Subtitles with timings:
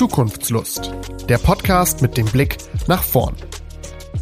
[0.00, 0.94] Zukunftslust.
[1.28, 2.56] Der Podcast mit dem Blick
[2.86, 3.36] nach vorn.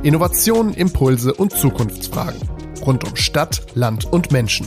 [0.02, 2.40] Innovationen, Impulse und Zukunftsfragen
[2.84, 4.66] rund um Stadt, Land und Menschen.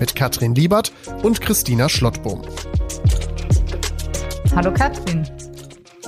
[0.00, 0.90] Mit Katrin Liebert
[1.22, 2.40] und Christina Schlottbohm.
[4.56, 5.28] Hallo Katrin.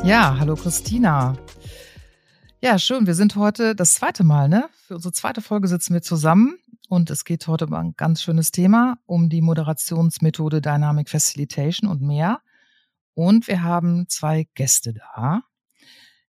[0.04, 1.36] Ja, hallo Christina.
[2.62, 3.06] Ja, schön.
[3.06, 4.70] Wir sind heute das zweite Mal, ne?
[4.88, 6.56] Für unsere zweite Folge sitzen wir zusammen
[6.88, 12.00] und es geht heute um ein ganz schönes Thema, um die Moderationsmethode Dynamic Facilitation und
[12.00, 12.40] mehr.
[13.14, 15.42] Und wir haben zwei Gäste da.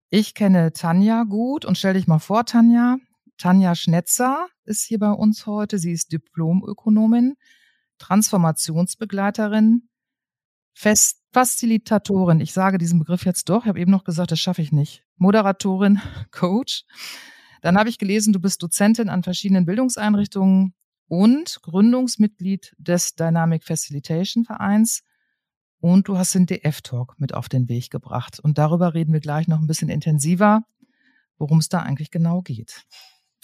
[0.10, 2.98] Ich kenne Tanja gut und stell dich mal vor, Tanja.
[3.38, 5.78] Tanja Schnetzer ist hier bei uns heute.
[5.78, 7.36] Sie ist Diplomökonomin,
[7.98, 9.90] Transformationsbegleiterin,
[10.74, 12.40] Fest Facilitatorin.
[12.40, 13.64] Ich sage diesen Begriff jetzt doch.
[13.64, 15.04] Ich habe eben noch gesagt, das schaffe ich nicht.
[15.18, 16.00] Moderatorin,
[16.32, 16.86] Coach.
[17.62, 20.74] Dann habe ich gelesen, du bist Dozentin an verschiedenen Bildungseinrichtungen
[21.10, 25.04] und Gründungsmitglied des Dynamic Facilitation Vereins.
[25.80, 28.40] Und du hast den DF-Talk mit auf den Weg gebracht.
[28.40, 30.64] Und darüber reden wir gleich noch ein bisschen intensiver,
[31.38, 32.86] worum es da eigentlich genau geht.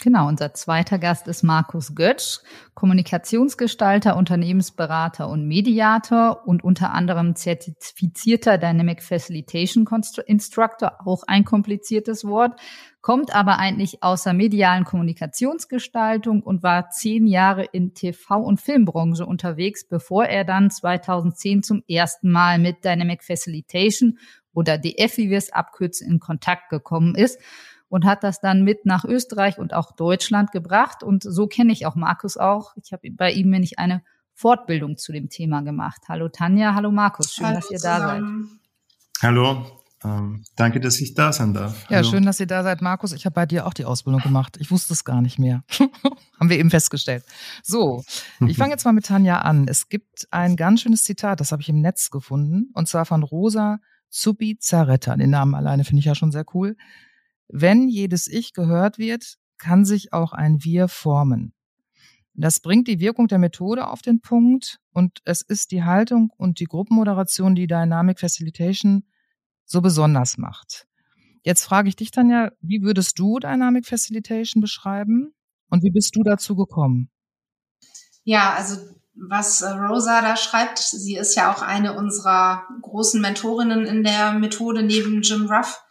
[0.04, 2.40] Genau, unser zweiter Gast ist Markus Götsch,
[2.74, 9.86] Kommunikationsgestalter, Unternehmensberater und Mediator und unter anderem zertifizierter Dynamic Facilitation
[10.26, 12.60] Instructor, auch ein kompliziertes Wort,
[13.02, 19.28] kommt aber eigentlich aus der medialen Kommunikationsgestaltung und war zehn Jahre in TV- und Filmbranche
[19.28, 24.18] unterwegs, bevor er dann 2010 zum ersten Mal mit Dynamic Facilitation
[24.52, 27.40] oder DF, wie wir es abkürzen, in Kontakt gekommen ist
[27.92, 31.04] und hat das dann mit nach Österreich und auch Deutschland gebracht.
[31.04, 32.74] Und so kenne ich auch Markus auch.
[32.82, 34.02] Ich habe bei ihm nämlich eine
[34.34, 36.04] Fortbildung zu dem Thema gemacht.
[36.08, 38.50] Hallo Tanja, hallo Markus, schön, hallo dass ihr zusammen.
[39.20, 39.30] da seid.
[39.30, 39.66] Hallo,
[40.06, 41.86] ähm, danke, dass ich da sein darf.
[41.90, 43.12] Ja, schön, dass ihr da seid, Markus.
[43.12, 44.56] Ich habe bei dir auch die Ausbildung gemacht.
[44.62, 45.66] Ich wusste es gar nicht mehr.
[46.40, 47.26] Haben wir eben festgestellt.
[47.62, 48.06] So,
[48.48, 49.68] ich fange jetzt mal mit Tanja an.
[49.68, 53.22] Es gibt ein ganz schönes Zitat, das habe ich im Netz gefunden, und zwar von
[53.22, 55.18] Rosa Zubizarreta.
[55.18, 56.78] Den Namen alleine finde ich ja schon sehr cool.
[57.54, 61.54] Wenn jedes Ich gehört wird, kann sich auch ein Wir formen.
[62.34, 66.60] Das bringt die Wirkung der Methode auf den Punkt und es ist die Haltung und
[66.60, 69.04] die Gruppenmoderation, die Dynamic Facilitation
[69.66, 70.88] so besonders macht.
[71.44, 75.34] Jetzt frage ich dich, Tanja, wie würdest du Dynamic Facilitation beschreiben
[75.70, 77.10] und wie bist du dazu gekommen?
[78.24, 78.78] Ja, also
[79.14, 84.34] was äh, Rosa da schreibt, sie ist ja auch eine unserer großen Mentorinnen in der
[84.34, 85.84] Methode neben Jim Ruff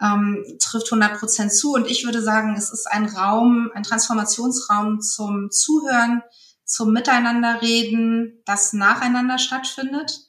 [0.00, 1.72] ähm, trifft 100 Prozent zu.
[1.72, 6.22] Und ich würde sagen, es ist ein Raum, ein Transformationsraum zum Zuhören,
[6.64, 10.20] zum Miteinanderreden, das nacheinander stattfindet.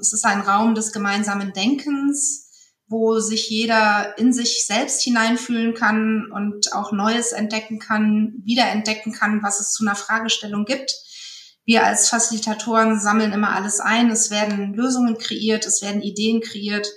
[0.00, 2.48] Es ist ein Raum des gemeinsamen Denkens,
[2.88, 9.42] wo sich jeder in sich selbst hineinfühlen kann und auch Neues entdecken kann, wiederentdecken kann,
[9.42, 10.92] was es zu einer Fragestellung gibt.
[11.64, 14.10] Wir als Facilitatoren sammeln immer alles ein.
[14.10, 16.88] Es werden Lösungen kreiert, es werden Ideen kreiert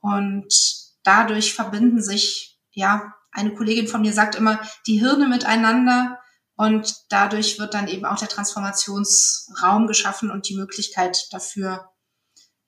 [0.00, 6.18] und dadurch verbinden sich, ja, eine Kollegin von mir sagt immer, die Hirne miteinander
[6.56, 11.90] und dadurch wird dann eben auch der Transformationsraum geschaffen und die Möglichkeit dafür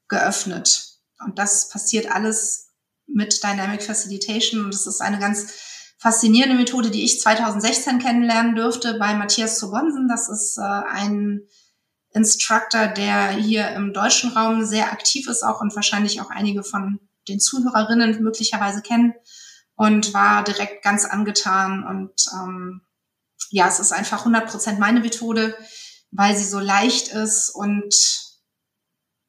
[0.09, 0.99] geöffnet.
[1.25, 2.69] Und das passiert alles
[3.07, 5.53] mit Dynamic Facilitation und es ist eine ganz
[5.99, 10.07] faszinierende Methode, die ich 2016 kennenlernen durfte bei Matthias Zobonsen.
[10.07, 11.49] Das ist äh, ein
[12.11, 17.08] Instructor, der hier im deutschen Raum sehr aktiv ist auch und wahrscheinlich auch einige von
[17.29, 19.15] den Zuhörerinnen möglicherweise kennen
[19.77, 21.85] und war direkt ganz angetan.
[21.85, 22.83] Und ähm,
[23.51, 25.57] ja, es ist einfach 100 Prozent meine Methode,
[26.11, 27.95] weil sie so leicht ist und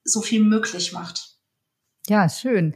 [0.03, 1.35] so viel möglich macht.
[2.07, 2.75] Ja, schön.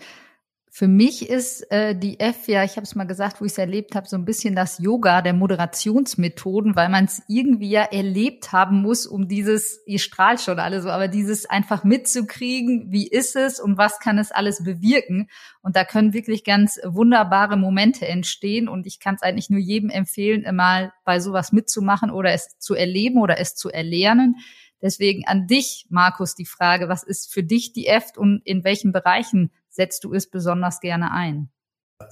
[0.76, 3.60] Für mich ist äh, die F, ja, ich habe es mal gesagt, wo ich es
[3.60, 8.52] erlebt habe, so ein bisschen das Yoga der Moderationsmethoden, weil man es irgendwie ja erlebt
[8.54, 13.36] haben muss, um dieses, ihr strahlt schon alle so, aber dieses einfach mitzukriegen, wie ist
[13.36, 15.30] es und was kann es alles bewirken.
[15.62, 18.68] Und da können wirklich ganz wunderbare Momente entstehen.
[18.68, 22.74] Und ich kann es eigentlich nur jedem empfehlen, mal bei sowas mitzumachen oder es zu
[22.74, 24.38] erleben oder es zu erlernen.
[24.82, 28.92] Deswegen an dich, Markus, die Frage, was ist für dich die EFT und in welchen
[28.92, 31.50] Bereichen setzt du es besonders gerne ein?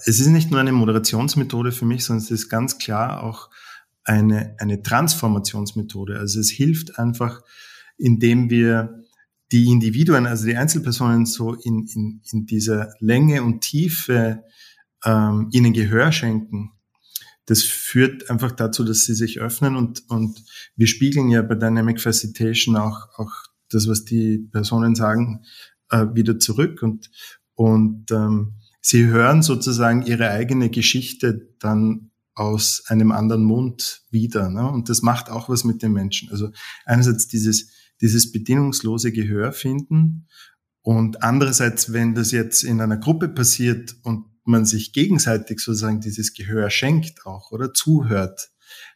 [0.04, 3.50] Es ist nicht nur eine Moderationsmethode für mich, sondern es ist ganz klar auch
[4.04, 6.18] eine, eine Transformationsmethode.
[6.18, 7.42] Also es hilft einfach,
[7.96, 9.02] indem wir
[9.52, 14.42] die Individuen, also die Einzelpersonen so in, in, in dieser Länge und Tiefe
[15.04, 16.72] ähm, ihnen Gehör schenken.
[17.46, 20.42] Das führt einfach dazu, dass sie sich öffnen und, und
[20.74, 23.32] wir spiegeln ja bei Dynamic Facilitation auch, auch
[23.68, 25.44] das, was die Personen sagen,
[25.90, 27.10] äh, wieder zurück und,
[27.54, 34.48] und ähm, sie hören sozusagen ihre eigene Geschichte dann aus einem anderen Mund wieder.
[34.48, 34.68] Ne?
[34.70, 36.30] Und das macht auch was mit den Menschen.
[36.30, 36.50] Also
[36.84, 37.68] einerseits dieses,
[38.00, 40.28] dieses bedingungslose Gehör finden
[40.82, 46.34] Und andererseits, wenn das jetzt in einer Gruppe passiert und man sich gegenseitig sozusagen dieses
[46.34, 48.50] Gehör schenkt auch oder zuhört,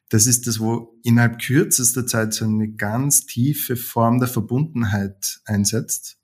[0.09, 6.16] das ist das, wo innerhalb kürzester Zeit so eine ganz tiefe Form der Verbundenheit einsetzt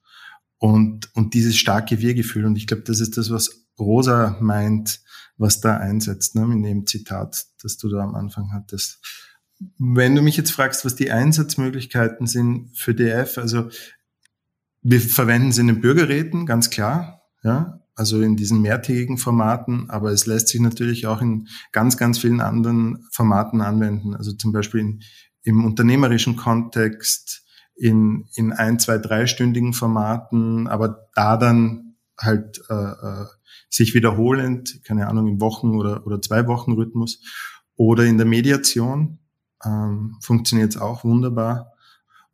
[0.62, 2.44] und, und dieses starke Wir-Gefühl.
[2.44, 5.00] Und ich glaube, das ist das, was Rosa meint,
[5.36, 9.00] was da einsetzt, ne, in dem Zitat, das du da am Anfang hattest.
[9.78, 13.70] Wenn du mich jetzt fragst, was die Einsatzmöglichkeiten sind für DF, also
[14.82, 20.12] wir verwenden sie in den Bürgerräten, ganz klar, ja, also in diesen mehrtägigen Formaten, aber
[20.12, 24.14] es lässt sich natürlich auch in ganz, ganz vielen anderen Formaten anwenden.
[24.14, 25.02] Also zum Beispiel in,
[25.42, 27.41] im unternehmerischen Kontext,
[27.82, 33.26] in, in ein, zwei, dreistündigen Formaten, aber da dann halt äh, äh,
[33.68, 37.20] sich wiederholend, keine Ahnung, im Wochen- oder, oder zwei Wochen Rhythmus
[37.74, 39.18] oder in der Mediation
[39.64, 41.72] ähm, funktioniert es auch wunderbar.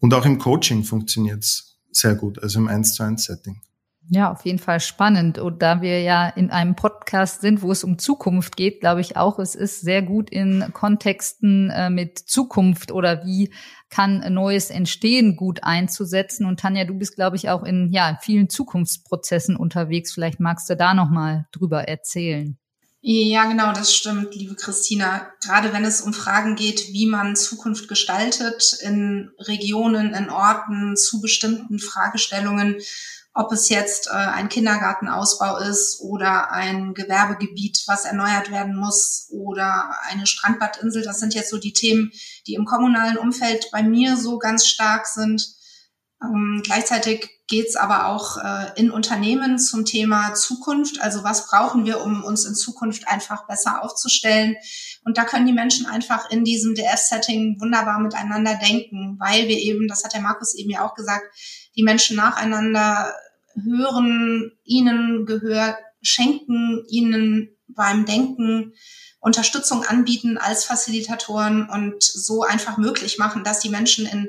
[0.01, 3.63] Und auch im Coaching funktioniert es sehr gut, also im 1 zu 1 Setting.
[4.11, 5.39] Ja, auf jeden Fall spannend.
[5.39, 9.19] Und da wir ja in einem Podcast sind, wo es um Zukunft geht, glaube ich
[9.19, 13.53] auch, es ist sehr gut in Kontexten äh, mit Zukunft oder wie
[13.91, 16.47] kann Neues entstehen, gut einzusetzen.
[16.47, 20.13] Und Tanja, du bist, glaube ich, auch in ja, vielen Zukunftsprozessen unterwegs.
[20.13, 22.59] Vielleicht magst du da nochmal drüber erzählen.
[23.01, 25.31] Ja, genau, das stimmt, liebe Christina.
[25.45, 31.21] Gerade wenn es um Fragen geht, wie man Zukunft gestaltet in Regionen, in Orten, zu
[31.21, 32.81] bestimmten Fragestellungen,
[33.39, 39.95] ob es jetzt äh, ein Kindergartenausbau ist oder ein Gewerbegebiet, was erneuert werden muss oder
[40.11, 41.05] eine Strandbadinsel.
[41.05, 42.11] Das sind jetzt so die Themen,
[42.49, 45.55] die im kommunalen Umfeld bei mir so ganz stark sind.
[46.21, 51.01] Ähm, gleichzeitig geht es aber auch äh, in Unternehmen zum Thema Zukunft.
[51.01, 54.57] Also was brauchen wir, um uns in Zukunft einfach besser aufzustellen?
[55.05, 59.87] Und da können die Menschen einfach in diesem DF-Setting wunderbar miteinander denken, weil wir eben,
[59.87, 61.23] das hat der Markus eben ja auch gesagt,
[61.77, 63.15] die Menschen nacheinander
[63.65, 68.73] hören, ihnen Gehör schenken, ihnen beim Denken
[69.21, 74.29] Unterstützung anbieten als Facilitatoren und so einfach möglich machen, dass die Menschen in,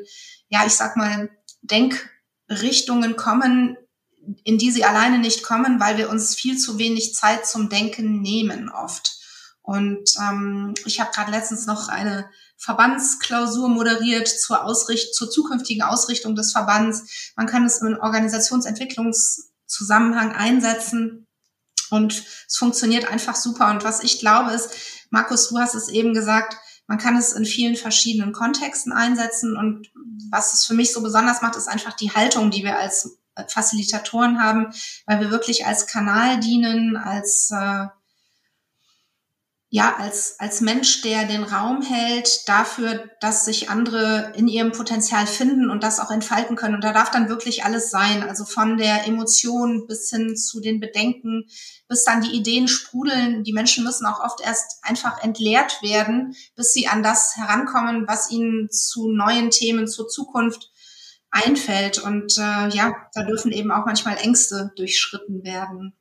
[0.49, 1.29] ja, ich sag mal,
[1.61, 3.77] Denkrichtungen kommen,
[4.43, 8.21] in die sie alleine nicht kommen, weil wir uns viel zu wenig Zeit zum Denken
[8.21, 9.17] nehmen oft.
[9.61, 12.29] Und ähm, ich habe gerade letztens noch eine
[12.59, 17.31] Verbandsklausur moderiert zur, Ausricht zur zukünftigen Ausrichtung des Verbands.
[17.35, 21.25] Man kann es im Organisationsentwicklungszusammenhang einsetzen
[21.89, 23.71] und es funktioniert einfach super.
[23.71, 24.69] Und was ich glaube ist,
[25.09, 29.55] Markus, du hast es eben gesagt, man kann es in vielen verschiedenen Kontexten einsetzen.
[29.55, 29.91] Und
[30.29, 34.41] was es für mich so besonders macht, ist einfach die Haltung, die wir als Facilitatoren
[34.41, 34.73] haben,
[35.05, 37.87] weil wir wirklich als Kanal dienen, als äh,
[39.71, 45.27] ja, als, als Mensch, der den Raum hält dafür, dass sich andere in ihrem Potenzial
[45.27, 46.73] finden und das auch entfalten können.
[46.73, 48.23] Und da darf dann wirklich alles sein.
[48.23, 51.45] Also von der Emotion bis hin zu den Bedenken,
[51.87, 53.43] bis dann die Ideen sprudeln.
[53.43, 58.31] Die Menschen müssen auch oft erst einfach entleert werden, bis sie an das herankommen, was
[58.31, 60.71] ihnen zu neuen Themen, zur Zukunft
[61.29, 61.99] einfällt.
[61.99, 65.93] Und äh, ja, da dürfen eben auch manchmal Ängste durchschritten werden.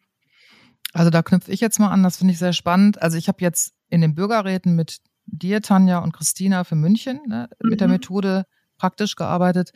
[0.99, 3.01] Also da knüpfe ich jetzt mal an, das finde ich sehr spannend.
[3.01, 7.49] Also ich habe jetzt in den Bürgerräten mit dir, Tanja und Christina für München ne,
[7.63, 7.71] mhm.
[7.71, 7.95] mit der mhm.
[7.95, 8.47] Methode
[8.79, 9.71] praktisch gearbeitet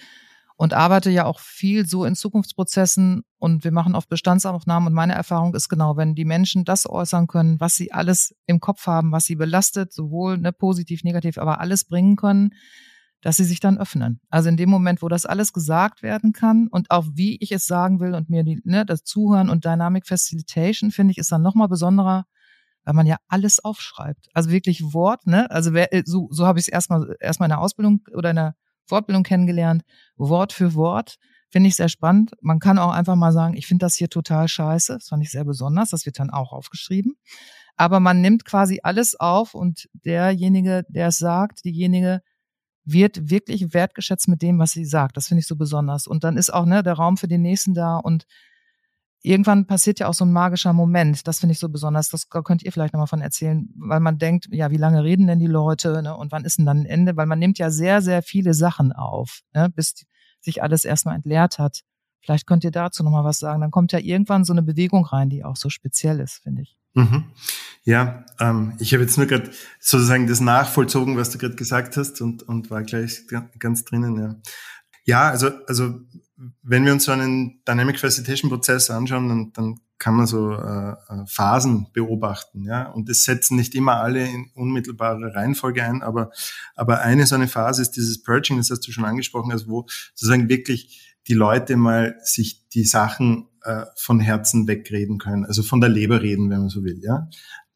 [0.56, 5.14] und arbeite ja auch viel so in Zukunftsprozessen und wir machen oft Bestandsaufnahmen und meine
[5.14, 9.12] Erfahrung ist genau, wenn die Menschen das äußern können, was sie alles im Kopf haben,
[9.12, 12.50] was sie belastet, sowohl ne, positiv, negativ, aber alles bringen können,
[13.22, 14.20] dass sie sich dann öffnen.
[14.28, 17.66] Also in dem Moment, wo das alles gesagt werden kann und auch wie ich es
[17.66, 21.42] sagen will und mir die, ne, das Zuhören und Dynamic Facilitation, finde ich, ist dann
[21.42, 22.26] nochmal besonderer,
[22.84, 24.28] weil man ja alles aufschreibt.
[24.34, 25.50] Also wirklich Wort, ne?
[25.50, 28.36] Also wer, äh, so, so habe ich es erstmal erstmal in der Ausbildung oder in
[28.36, 29.82] der Fortbildung kennengelernt.
[30.16, 31.16] Wort für Wort.
[31.48, 32.32] Finde ich sehr spannend.
[32.40, 34.94] Man kann auch einfach mal sagen, ich finde das hier total scheiße.
[34.94, 35.90] Das fand ich sehr besonders.
[35.90, 37.14] Das wird dann auch aufgeschrieben.
[37.76, 42.20] Aber man nimmt quasi alles auf und derjenige, der es sagt, diejenige
[42.84, 45.16] wird wirklich wertgeschätzt mit dem, was sie sagt.
[45.16, 46.06] Das finde ich so besonders.
[46.06, 48.26] Und dann ist auch ne, der Raum für den Nächsten da und
[49.22, 51.26] irgendwann passiert ja auch so ein magischer Moment.
[51.26, 52.08] Das finde ich so besonders.
[52.08, 55.38] Das könnt ihr vielleicht nochmal von erzählen, weil man denkt, ja, wie lange reden denn
[55.38, 56.16] die Leute ne?
[56.16, 57.16] und wann ist denn dann ein Ende?
[57.16, 59.70] Weil man nimmt ja sehr, sehr viele Sachen auf, ne?
[59.70, 60.04] bis
[60.40, 61.82] sich alles erstmal entleert hat.
[62.20, 63.60] Vielleicht könnt ihr dazu nochmal was sagen.
[63.60, 66.76] Dann kommt ja irgendwann so eine Bewegung rein, die auch so speziell ist, finde ich.
[66.94, 67.24] Mhm.
[67.84, 72.20] Ja, ähm, ich habe jetzt nur gerade sozusagen das nachvollzogen, was du gerade gesagt hast
[72.20, 73.22] und, und war gleich
[73.58, 74.16] ganz drinnen.
[74.16, 74.36] Ja,
[75.04, 76.00] ja also, also
[76.62, 80.90] wenn wir uns so einen Dynamic Facilitation Prozess anschauen, dann, dann kann man so äh,
[80.90, 82.88] äh, Phasen beobachten, ja.
[82.90, 86.32] Und das setzen nicht immer alle in unmittelbare Reihenfolge ein, aber
[86.74, 89.86] aber eine so eine Phase ist dieses Purging, das hast du schon angesprochen, also wo
[90.14, 95.80] sozusagen wirklich die Leute mal sich die Sachen äh, von Herzen wegreden können, also von
[95.80, 97.28] der Leber reden, wenn man so will, ja.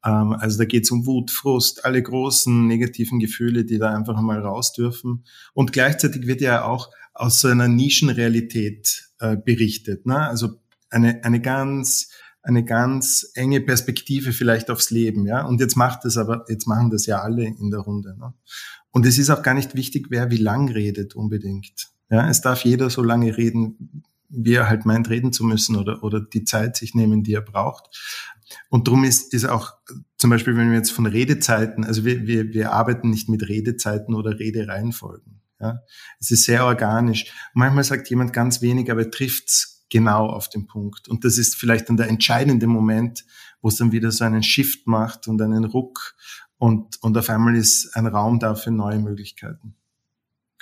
[0.05, 4.21] Ähm, also da geht es um Wut, Frust, alle großen negativen Gefühle, die da einfach
[4.21, 5.25] mal raus dürfen.
[5.55, 10.19] Und gleichzeitig wird ja auch aus so einer Nischenrealität äh, berichtet, ne?
[10.19, 12.11] Also eine, eine ganz
[12.47, 15.45] eine ganz enge Perspektive vielleicht aufs Leben, ja.
[15.45, 18.17] Und jetzt macht das aber, jetzt machen das ja alle in der Runde.
[18.17, 18.35] Ne?
[18.93, 21.89] Und es ist auch gar nicht wichtig, wer wie lang redet unbedingt.
[22.09, 26.03] Ja, es darf jeder so lange reden, wie er halt meint, reden zu müssen oder,
[26.03, 27.97] oder die Zeit sich nehmen, die er braucht.
[28.69, 29.73] Und darum ist, ist auch
[30.19, 34.15] zum Beispiel, wenn wir jetzt von Redezeiten, also wir, wir, wir arbeiten nicht mit Redezeiten
[34.15, 35.41] oder Redereihenfolgen.
[35.61, 35.81] Ja?
[36.21, 37.33] Es ist sehr organisch.
[37.55, 41.09] Manchmal sagt jemand ganz wenig, aber er trifft's genau auf den Punkt.
[41.09, 43.25] Und das ist vielleicht dann der entscheidende Moment,
[43.63, 46.17] wo es dann wieder so einen Shift macht und einen Ruck
[46.59, 49.76] und, und auf einmal ist ein Raum da für neue Möglichkeiten.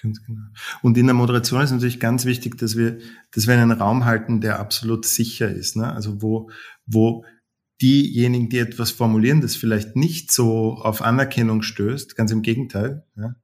[0.05, 0.43] Ganz genau.
[0.83, 2.99] Und in der Moderation ist natürlich ganz wichtig, dass wir,
[3.33, 5.77] dass wir einen Raum halten, der absolut sicher ist.
[5.77, 5.91] Ne?
[5.91, 6.51] Also wo,
[6.85, 7.25] wo
[7.81, 13.35] diejenigen, die etwas formulieren, das vielleicht nicht so auf Anerkennung stößt, ganz im Gegenteil, ja,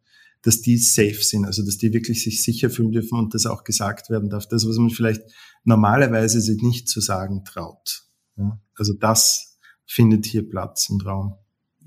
[0.42, 3.64] dass die safe sind, also dass die wirklich sich sicher fühlen dürfen und das auch
[3.64, 4.46] gesagt werden darf.
[4.46, 5.22] Das, was man vielleicht
[5.64, 8.02] normalerweise sich nicht zu sagen traut.
[8.36, 11.36] Ja, also das findet hier Platz und Raum.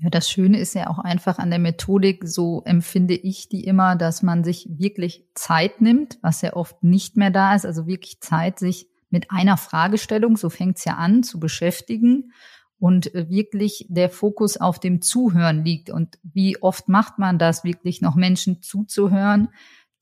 [0.04, 3.96] Ja, das Schöne ist ja auch einfach an der Methodik, so empfinde ich die immer,
[3.96, 8.20] dass man sich wirklich Zeit nimmt, was ja oft nicht mehr da ist, also wirklich
[8.20, 12.32] Zeit, sich mit einer Fragestellung, so fängt's ja an, zu beschäftigen
[12.78, 15.88] und äh, wirklich der Fokus auf dem Zuhören liegt.
[15.88, 19.48] Und wie oft macht man das, wirklich noch Menschen zuzuhören,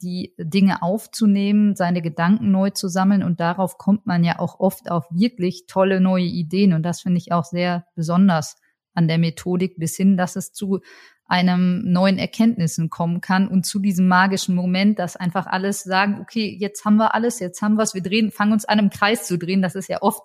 [0.02, 3.22] die Dinge aufzunehmen, seine Gedanken neu zu sammeln?
[3.22, 6.72] Und darauf kommt man ja auch oft auf wirklich tolle neue Ideen.
[6.72, 8.56] Und das finde ich auch sehr besonders
[8.94, 10.80] an der Methodik bis hin, dass es zu
[11.26, 16.54] einem neuen Erkenntnissen kommen kann und zu diesem magischen Moment, dass einfach alles sagen, okay,
[16.60, 19.26] jetzt haben wir alles, jetzt haben wir es, wir drehen, fangen uns an im Kreis
[19.26, 19.62] zu drehen.
[19.62, 20.22] Das ist ja oft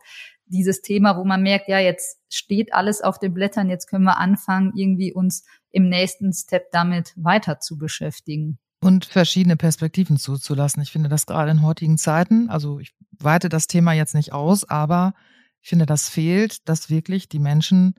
[0.48, 4.18] dieses Thema, wo man merkt, ja, jetzt steht alles auf den Blättern, jetzt können wir
[4.18, 8.60] anfangen, irgendwie uns im nächsten Step damit weiter zu beschäftigen.
[8.82, 10.84] Und verschiedene Perspektiven zuzulassen.
[10.84, 14.70] Ich finde das gerade in heutigen Zeiten, also ich weite das Thema jetzt nicht aus,
[14.70, 15.14] aber
[15.62, 17.96] ich finde, das fehlt, dass wirklich die Menschen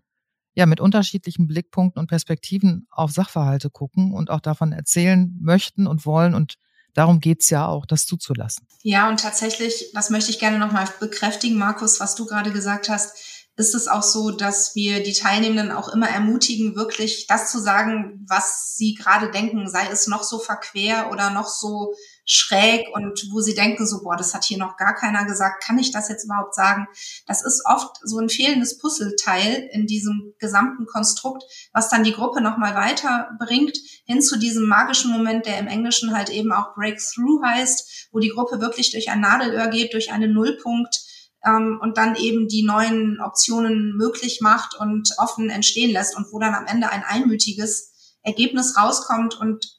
[0.54, 6.04] ja mit unterschiedlichen Blickpunkten und Perspektiven auf Sachverhalte gucken und auch davon erzählen möchten und
[6.06, 6.34] wollen.
[6.34, 6.54] Und
[6.94, 8.66] darum geht's ja auch, das zuzulassen.
[8.82, 13.38] Ja, und tatsächlich, das möchte ich gerne nochmal bekräftigen, Markus, was du gerade gesagt hast,
[13.58, 18.24] ist es auch so, dass wir die Teilnehmenden auch immer ermutigen, wirklich das zu sagen,
[18.28, 21.92] was sie gerade denken, sei es noch so verquer oder noch so
[22.30, 25.78] schräg und wo sie denken so, boah, das hat hier noch gar keiner gesagt, kann
[25.78, 26.86] ich das jetzt überhaupt sagen?
[27.26, 31.42] Das ist oft so ein fehlendes Puzzleteil in diesem gesamten Konstrukt,
[31.72, 36.28] was dann die Gruppe nochmal weiterbringt, hin zu diesem magischen Moment, der im Englischen halt
[36.28, 41.00] eben auch Breakthrough heißt, wo die Gruppe wirklich durch ein Nadelöhr geht, durch einen Nullpunkt,
[41.46, 46.38] ähm, und dann eben die neuen Optionen möglich macht und offen entstehen lässt und wo
[46.38, 49.77] dann am Ende ein einmütiges Ergebnis rauskommt und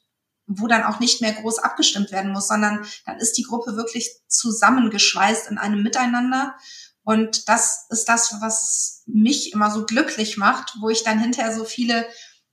[0.50, 4.10] wo dann auch nicht mehr groß abgestimmt werden muss, sondern dann ist die Gruppe wirklich
[4.26, 6.56] zusammengeschweißt in einem Miteinander.
[7.04, 11.64] Und das ist das, was mich immer so glücklich macht, wo ich dann hinterher so
[11.64, 12.06] viele,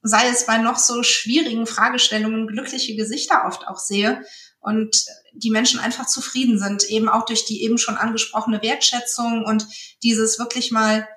[0.03, 4.23] sei es bei noch so schwierigen Fragestellungen, glückliche Gesichter oft auch sehe
[4.59, 9.67] und die Menschen einfach zufrieden sind, eben auch durch die eben schon angesprochene Wertschätzung und
[10.03, 11.07] dieses wirklich mal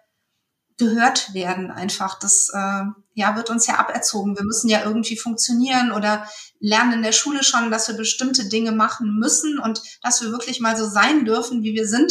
[0.80, 2.18] gehört werden einfach.
[2.18, 2.82] Das äh,
[3.14, 4.36] ja wird uns ja aberzogen.
[4.36, 6.26] Wir müssen ja irgendwie funktionieren oder
[6.58, 10.58] lernen in der Schule schon, dass wir bestimmte Dinge machen müssen und dass wir wirklich
[10.60, 12.10] mal so sein dürfen, wie wir sind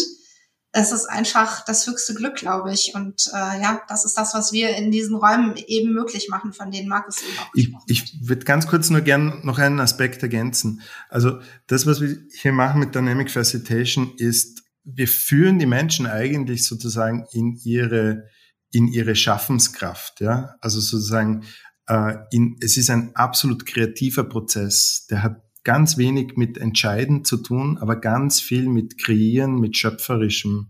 [0.72, 2.94] es ist einfach das höchste Glück, glaube ich.
[2.94, 6.70] Und äh, ja, das ist das, was wir in diesen Räumen eben möglich machen, von
[6.70, 10.82] denen Markus eben auch Ich, ich würde ganz kurz nur gern noch einen Aspekt ergänzen.
[11.10, 16.68] Also das, was wir hier machen mit Dynamic Facilitation, ist, wir führen die Menschen eigentlich
[16.68, 18.28] sozusagen in ihre
[18.72, 20.22] in ihre Schaffenskraft.
[20.22, 21.44] Ja, also sozusagen,
[21.88, 25.08] äh, in, es ist ein absolut kreativer Prozess.
[25.10, 30.70] Der hat ganz wenig mit Entscheiden zu tun, aber ganz viel mit Kreieren, mit schöpferischem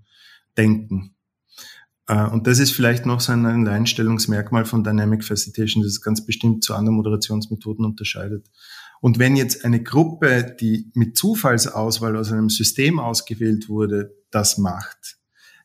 [0.58, 1.16] Denken.
[2.08, 6.64] Äh, und das ist vielleicht noch so ein Alleinstellungsmerkmal von Dynamic Facilitation, das ganz bestimmt
[6.64, 8.50] zu anderen Moderationsmethoden unterscheidet.
[9.02, 15.18] Und wenn jetzt eine Gruppe, die mit Zufallsauswahl aus einem System ausgewählt wurde, das macht,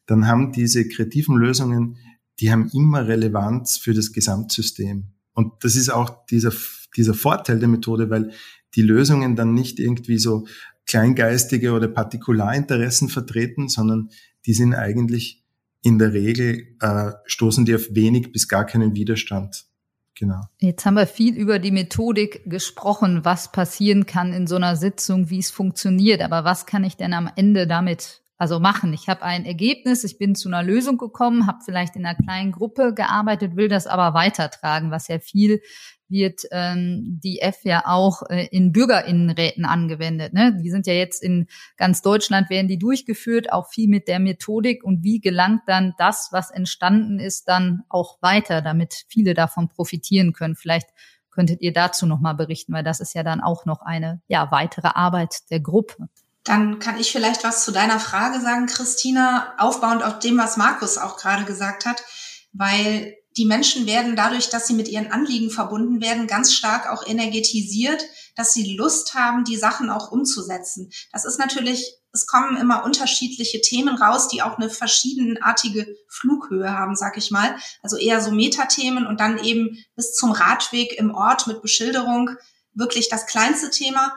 [0.07, 1.97] dann haben diese kreativen Lösungen,
[2.41, 5.05] die haben immer Relevanz für das Gesamtsystem.
[5.33, 6.53] Und das ist auch dieser,
[6.97, 8.33] dieser Vorteil der Methode, weil
[8.75, 10.47] die Lösungen dann nicht irgendwie so
[10.87, 14.11] kleingeistige oder Partikularinteressen vertreten, sondern
[14.47, 15.45] die sind eigentlich
[15.83, 19.67] in der Regel, äh, stoßen die auf wenig bis gar keinen Widerstand.
[20.15, 20.41] genau.
[20.61, 25.31] Jetzt haben wir viel über die Methodik gesprochen, was passieren kann in so einer Sitzung,
[25.31, 26.23] wie es funktioniert.
[26.23, 28.93] Aber was kann ich denn am Ende damit also machen?
[28.93, 32.53] Ich habe ein Ergebnis, ich bin zu einer Lösung gekommen, habe vielleicht in einer kleinen
[32.53, 35.63] Gruppe gearbeitet, will das aber weitertragen, was ja viel
[36.11, 40.35] wird ähm, die F ja auch äh, in Bürgerinnenräten angewendet.
[40.35, 40.61] Ne?
[40.63, 41.47] Die sind ja jetzt in
[41.79, 46.29] ganz Deutschland, werden die durchgeführt, auch viel mit der Methodik und wie gelangt dann das,
[46.31, 50.55] was entstanden ist, dann auch weiter, damit viele davon profitieren können.
[50.55, 50.91] Vielleicht
[51.31, 54.89] könntet ihr dazu nochmal berichten, weil das ist ja dann auch noch eine ja, weitere
[54.89, 56.11] Arbeit der Gruppe.
[56.45, 60.99] Dann kann ich vielleicht was zu deiner Frage sagen, Christina, aufbauend auf dem, was Markus
[60.99, 62.05] auch gerade gesagt hat,
[62.53, 67.07] weil die Menschen werden dadurch, dass sie mit ihren Anliegen verbunden werden, ganz stark auch
[67.07, 68.05] energetisiert,
[68.37, 70.91] dass sie Lust haben, die Sachen auch umzusetzen.
[71.13, 76.95] Das ist natürlich, es kommen immer unterschiedliche Themen raus, die auch eine verschiedenartige Flughöhe haben,
[76.95, 77.57] sag ich mal.
[77.83, 82.31] Also eher so Metathemen und dann eben bis zum Radweg im Ort mit Beschilderung
[82.73, 84.15] wirklich das kleinste Thema.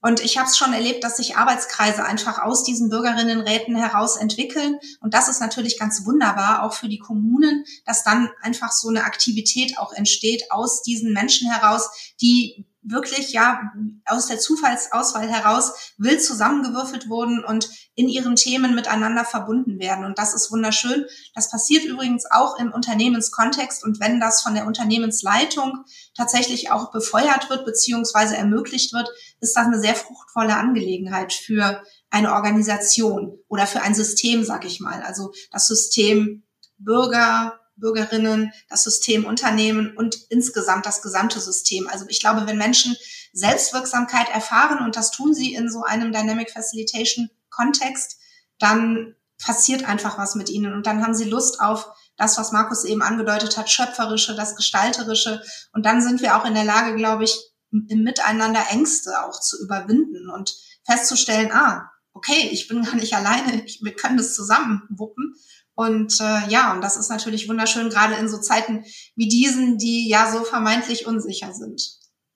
[0.00, 4.78] Und ich habe es schon erlebt, dass sich Arbeitskreise einfach aus diesen Bürgerinnenräten heraus entwickeln.
[5.00, 9.04] Und das ist natürlich ganz wunderbar, auch für die Kommunen, dass dann einfach so eine
[9.04, 13.72] Aktivität auch entsteht aus diesen Menschen heraus, die wirklich ja
[14.04, 20.04] aus der Zufallsauswahl heraus wild zusammengewürfelt wurden und in ihren Themen miteinander verbunden werden.
[20.04, 21.04] Und das ist wunderschön.
[21.34, 23.84] Das passiert übrigens auch im Unternehmenskontext.
[23.84, 25.84] Und wenn das von der Unternehmensleitung
[26.16, 32.32] tatsächlich auch befeuert wird beziehungsweise ermöglicht wird, ist das eine sehr fruchtvolle Angelegenheit für eine
[32.32, 35.02] Organisation oder für ein System, sag ich mal.
[35.02, 36.44] Also das System
[36.78, 41.88] Bürger, Bürgerinnen, das System Unternehmen und insgesamt das gesamte System.
[41.88, 42.96] Also ich glaube, wenn Menschen
[43.32, 48.18] Selbstwirksamkeit erfahren, und das tun sie in so einem Dynamic Facilitation Kontext,
[48.58, 52.84] dann passiert einfach was mit ihnen und dann haben sie Lust auf das, was Markus
[52.84, 55.42] eben angedeutet hat, schöpferische, das gestalterische.
[55.72, 57.38] Und dann sind wir auch in der Lage, glaube ich,
[57.70, 63.64] im Miteinander Ängste auch zu überwinden und festzustellen, ah, okay, ich bin gar nicht alleine,
[63.80, 65.34] wir können das zusammen wuppen.
[65.76, 68.84] Und äh, ja, und das ist natürlich wunderschön, gerade in so Zeiten
[69.14, 71.82] wie diesen, die ja so vermeintlich unsicher sind.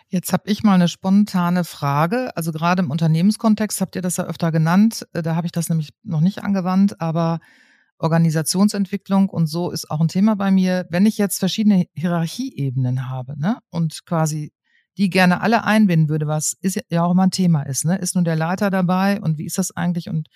[0.09, 2.37] Jetzt habe ich mal eine spontane Frage.
[2.37, 5.07] Also gerade im Unternehmenskontext habt ihr das ja öfter genannt.
[5.15, 7.41] Äh, da habe ich das nämlich noch nicht angewandt, aber
[7.99, 10.87] Organisationsentwicklung und so ist auch ein Thema bei mir.
[10.91, 14.53] Wenn ich jetzt verschiedene Hierarchieebenen habe ne, und quasi
[14.97, 17.85] die gerne alle einbinden würde, was ist ja auch immer ein Thema ist.
[17.85, 17.97] Ne?
[17.97, 20.09] Ist nun der Leiter dabei und wie ist das eigentlich?
[20.09, 20.29] Und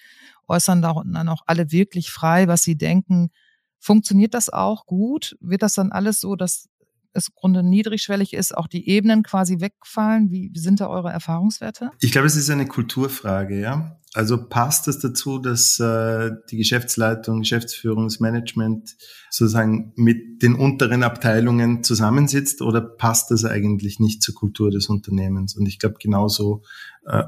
[0.49, 3.31] äußern dann auch alle wirklich frei, was sie denken.
[3.79, 5.37] Funktioniert das auch gut?
[5.41, 6.69] Wird das dann alles so, dass
[7.15, 10.31] es im Grunde niedrigschwellig ist, auch die Ebenen quasi wegfallen?
[10.31, 11.91] Wie, sind da eure Erfahrungswerte?
[12.01, 13.99] Ich glaube, es ist eine Kulturfrage, ja.
[14.13, 18.95] Also passt es dazu, dass äh, die Geschäftsleitung, Geschäftsführungsmanagement
[19.29, 25.57] sozusagen mit den unteren Abteilungen zusammensitzt oder passt das eigentlich nicht zur Kultur des Unternehmens?
[25.57, 26.63] Und ich glaube, genauso
[27.07, 27.25] äh,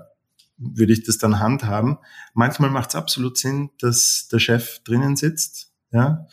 [0.58, 1.98] würde ich das dann handhaben.
[2.34, 6.26] Manchmal macht es absolut Sinn, dass der Chef drinnen sitzt, ja,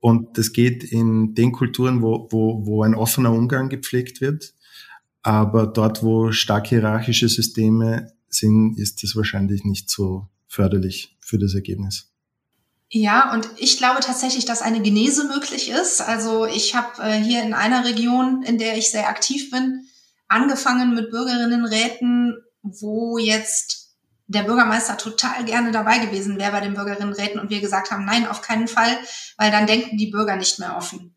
[0.00, 4.54] und das geht in den Kulturen, wo, wo, wo ein offener Umgang gepflegt wird.
[5.22, 11.54] Aber dort, wo stark hierarchische Systeme sind, ist das wahrscheinlich nicht so förderlich für das
[11.54, 12.12] Ergebnis.
[12.90, 16.00] Ja, und ich glaube tatsächlich, dass eine Genese möglich ist.
[16.00, 19.88] Also ich habe äh, hier in einer Region, in der ich sehr aktiv bin,
[20.28, 22.36] angefangen mit Bürgerinnenräten
[22.80, 23.88] wo jetzt
[24.26, 28.28] der Bürgermeister total gerne dabei gewesen wäre bei den Bürgerinnenräten und wir gesagt haben, nein,
[28.28, 28.98] auf keinen Fall,
[29.38, 31.16] weil dann denken die Bürger nicht mehr offen.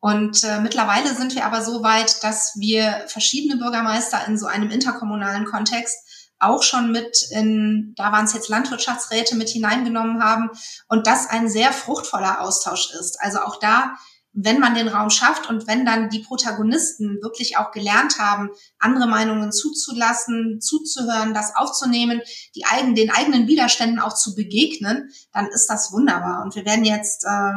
[0.00, 4.70] Und äh, mittlerweile sind wir aber so weit, dass wir verschiedene Bürgermeister in so einem
[4.70, 5.96] interkommunalen Kontext
[6.40, 10.50] auch schon mit in, da waren es jetzt Landwirtschaftsräte mit hineingenommen haben
[10.88, 13.20] und das ein sehr fruchtvoller Austausch ist.
[13.20, 13.94] Also auch da
[14.34, 19.06] wenn man den Raum schafft und wenn dann die Protagonisten wirklich auch gelernt haben, andere
[19.06, 22.22] Meinungen zuzulassen, zuzuhören, das aufzunehmen,
[22.54, 26.42] die eigen, den eigenen Widerständen auch zu begegnen, dann ist das wunderbar.
[26.42, 27.52] Und wir werden jetzt äh,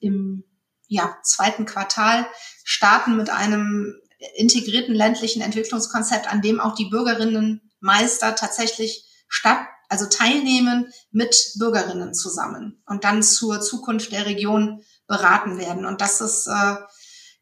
[0.00, 0.44] im
[0.88, 2.26] ja, zweiten Quartal
[2.64, 3.94] starten mit einem
[4.34, 12.82] integrierten ländlichen Entwicklungskonzept, an dem auch die Bürgerinnenmeister tatsächlich statt, also teilnehmen mit Bürgerinnen zusammen
[12.86, 15.84] und dann zur Zukunft der Region beraten werden.
[15.84, 16.76] Und das ist, äh,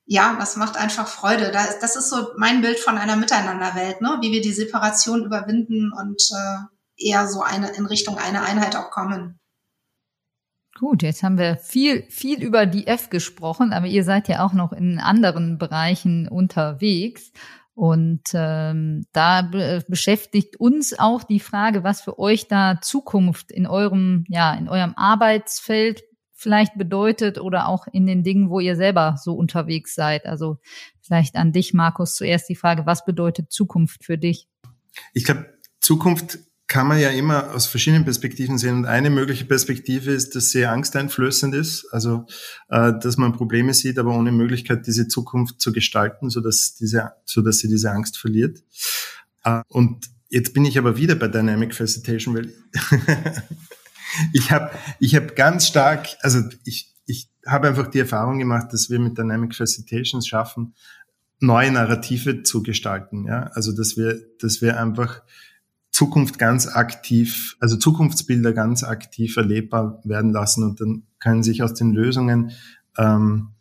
[0.07, 1.51] ja, das macht einfach Freude.
[1.51, 4.19] Das, das ist so mein Bild von einer Miteinanderwelt, ne?
[4.21, 8.91] wie wir die Separation überwinden und äh, eher so eine in Richtung einer Einheit auch
[8.91, 9.39] kommen.
[10.79, 14.53] Gut, jetzt haben wir viel, viel über die F gesprochen, aber ihr seid ja auch
[14.53, 17.33] noch in anderen Bereichen unterwegs.
[17.75, 23.67] Und ähm, da be beschäftigt uns auch die Frage, was für euch da Zukunft in
[23.67, 26.03] eurem, ja, in eurem Arbeitsfeld
[26.37, 30.27] vielleicht bedeutet oder auch in den Dingen, wo ihr selber so unterwegs seid.
[30.27, 30.59] Also
[31.01, 34.47] vielleicht an dich, Markus, zuerst die Frage, was bedeutet Zukunft für dich?
[35.15, 35.47] Ich glaube,
[35.81, 38.79] Zukunft kann man ja immer aus verschiedenen Perspektiven sehen.
[38.79, 42.27] Und eine mögliche Perspektive ist, dass sie angsteinflößend ist, also
[42.69, 47.13] äh, dass man Probleme sieht, aber ohne Möglichkeit, diese Zukunft zu gestalten, so dass diese,
[47.25, 48.63] so dass sie diese Angst verliert.
[49.45, 52.53] Äh, und jetzt bin ich aber wieder bei Dynamic Facilitation, weil
[54.33, 58.91] ich habe ich hab ganz stark, also ich, ich habe einfach die Erfahrung gemacht, dass
[58.91, 60.75] wir mit Dynamic Facilitations schaffen,
[61.41, 63.25] neue Narrative zu gestalten.
[63.27, 65.23] Ja, also dass wir, dass wir einfach
[65.91, 71.75] Zukunft ganz aktiv, also Zukunftsbilder ganz aktiv erlebbar werden lassen und dann können sich aus
[71.75, 72.53] den Lösungen
[72.99, 73.53] ähm,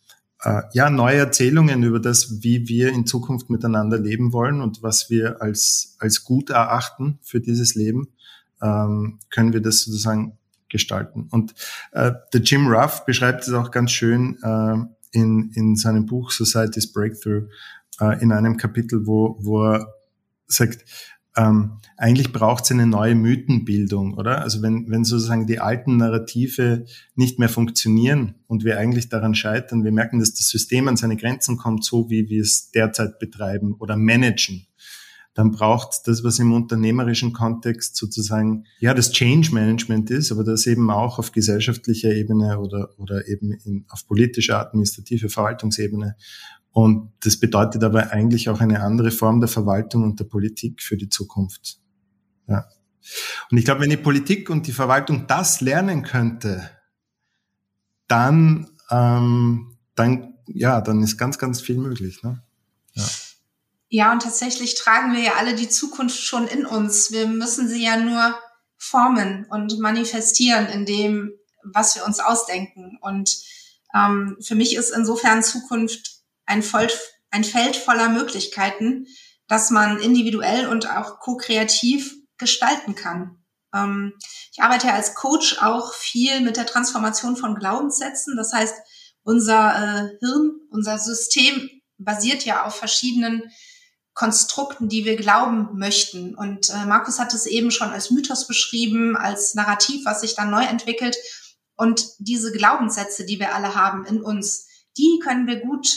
[0.42, 5.10] äh, ja neue Erzählungen über das, wie wir in Zukunft miteinander leben wollen und was
[5.10, 8.10] wir als als gut erachten für dieses Leben,
[8.62, 10.38] ähm, können wir das sozusagen
[10.70, 11.28] gestalten.
[11.32, 11.54] Und
[11.92, 14.76] äh, der Jim Ruff beschreibt es auch ganz schön äh,
[15.12, 17.50] in in seinem Buch Society's Breakthrough
[18.00, 19.94] äh, in einem Kapitel, wo wo er
[20.48, 20.86] sagt
[21.38, 24.42] ähm, eigentlich braucht es eine neue Mythenbildung, oder?
[24.42, 29.84] Also wenn, wenn sozusagen die alten Narrative nicht mehr funktionieren und wir eigentlich daran scheitern,
[29.84, 33.76] wir merken, dass das System an seine Grenzen kommt, so wie wir es derzeit betreiben
[33.80, 34.68] oder managen,
[35.36, 40.66] dann braucht das, was im unternehmerischen Kontext sozusagen, ja, das Change Management ist, aber das
[40.66, 46.16] eben auch auf gesellschaftlicher Ebene oder, oder eben in, auf politischer, administrative Verwaltungsebene
[46.76, 50.98] und das bedeutet aber eigentlich auch eine andere Form der Verwaltung und der Politik für
[50.98, 51.80] die Zukunft.
[52.50, 52.66] Ja.
[53.50, 56.70] Und ich glaube, wenn die Politik und die Verwaltung das lernen könnte,
[58.10, 62.22] dann, ähm, dann, ja, dann ist ganz, ganz viel möglich.
[62.24, 62.44] Ne?
[62.96, 63.06] Ja.
[63.90, 67.12] Ja, und tatsächlich tragen wir ja alle die Zukunft schon in uns.
[67.12, 68.38] Wir müssen sie ja nur
[68.78, 71.32] formen und manifestieren in dem,
[71.64, 72.98] was wir uns ausdenken.
[73.02, 73.38] Und
[73.94, 76.88] ähm, für mich ist insofern Zukunft ein, voll,
[77.32, 79.08] ein Feld voller Möglichkeiten,
[79.48, 83.44] dass man individuell und auch ko-kreativ gestalten kann.
[83.74, 84.14] Ähm,
[84.52, 88.36] ich arbeite ja als Coach auch viel mit der Transformation von Glaubenssätzen.
[88.36, 88.76] Das heißt,
[89.24, 93.44] unser äh, Hirn, unser System basiert ja auf verschiedenen
[94.16, 96.34] Konstrukten, die wir glauben möchten.
[96.34, 100.50] Und äh, Markus hat es eben schon als Mythos beschrieben, als Narrativ, was sich dann
[100.50, 101.18] neu entwickelt.
[101.76, 105.88] Und diese Glaubenssätze, die wir alle haben in uns, die können wir gut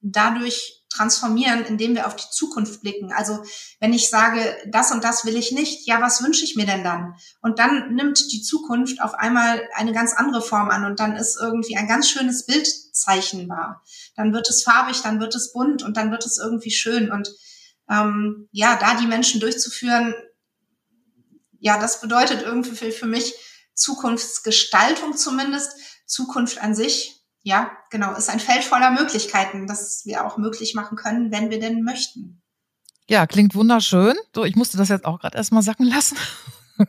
[0.00, 3.12] dadurch transformieren, indem wir auf die Zukunft blicken.
[3.12, 3.42] Also
[3.78, 6.82] wenn ich sage, das und das will ich nicht, ja, was wünsche ich mir denn
[6.82, 7.14] dann?
[7.40, 11.38] Und dann nimmt die Zukunft auf einmal eine ganz andere Form an und dann ist
[11.40, 13.84] irgendwie ein ganz schönes Bild zeichenbar.
[14.16, 17.12] Dann wird es farbig, dann wird es bunt und dann wird es irgendwie schön.
[17.12, 17.30] Und
[17.88, 20.14] ähm, ja, da die Menschen durchzuführen,
[21.60, 23.34] ja, das bedeutet irgendwie für, für mich
[23.74, 25.72] Zukunftsgestaltung zumindest,
[26.06, 30.96] Zukunft an sich ja, genau, ist ein Feld voller Möglichkeiten, das wir auch möglich machen
[30.96, 32.42] können, wenn wir denn möchten.
[33.08, 34.14] Ja, klingt wunderschön.
[34.34, 36.16] So, ich musste das jetzt auch gerade erstmal sacken lassen.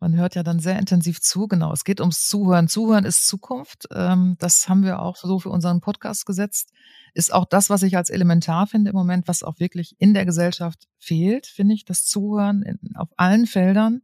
[0.00, 1.48] Man hört ja dann sehr intensiv zu.
[1.48, 2.68] Genau, es geht ums Zuhören.
[2.68, 3.88] Zuhören ist Zukunft.
[3.92, 6.70] Ähm, das haben wir auch so für unseren Podcast gesetzt.
[7.14, 10.26] Ist auch das, was ich als elementar finde im Moment, was auch wirklich in der
[10.26, 14.02] Gesellschaft fehlt, finde ich, das Zuhören in, auf allen Feldern,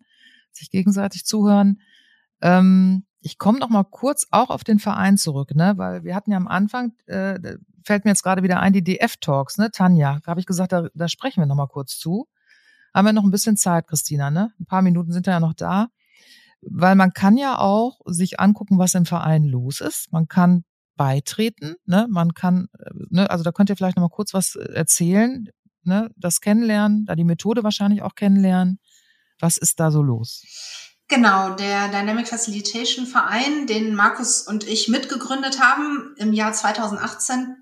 [0.50, 1.80] sich gegenseitig zuhören.
[2.40, 6.32] Ähm, ich komme noch mal kurz auch auf den Verein zurück, ne, weil wir hatten
[6.32, 7.38] ja am Anfang, äh,
[7.84, 10.88] fällt mir jetzt gerade wieder ein, die DF-Talks, ne, Tanja, da habe ich gesagt, da,
[10.94, 12.26] da sprechen wir noch mal kurz zu.
[12.94, 14.52] Haben wir noch ein bisschen Zeit, Christina, ne?
[14.60, 15.88] Ein paar Minuten sind ja noch da.
[16.60, 20.12] Weil man kann ja auch sich angucken, was im Verein los ist.
[20.12, 20.64] Man kann
[20.96, 22.06] beitreten, ne?
[22.10, 25.48] Man kann, äh, ne, also da könnt ihr vielleicht noch mal kurz was erzählen,
[25.84, 26.10] ne?
[26.16, 28.78] Das kennenlernen, da die Methode wahrscheinlich auch kennenlernen.
[29.40, 30.91] Was ist da so los?
[31.12, 37.54] Genau, der Dynamic Facilitation Verein, den Markus und ich mitgegründet haben im Jahr 2018,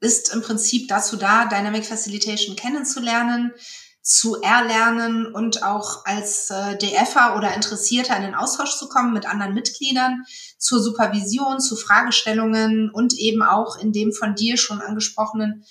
[0.00, 3.52] ist im Prinzip dazu da, Dynamic Facilitation kennenzulernen,
[4.00, 9.26] zu erlernen und auch als äh, DFer oder Interessierter in den Austausch zu kommen mit
[9.26, 10.24] anderen Mitgliedern
[10.56, 15.66] zur Supervision, zu Fragestellungen und eben auch in dem von dir schon angesprochenen